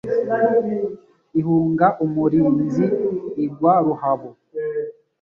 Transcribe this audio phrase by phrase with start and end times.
[1.39, 2.85] Ihunga umurinzi
[3.45, 4.29] igwa ruhabo